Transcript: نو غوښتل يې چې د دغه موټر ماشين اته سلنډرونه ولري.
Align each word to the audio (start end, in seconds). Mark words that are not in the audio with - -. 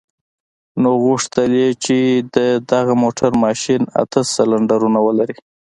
نو 0.81 0.89
غوښتل 1.05 1.51
يې 1.61 1.69
چې 1.85 1.97
د 2.35 2.37
دغه 2.71 2.93
موټر 3.03 3.31
ماشين 3.43 3.81
اته 4.01 4.19
سلنډرونه 4.35 4.99
ولري. 5.07 5.37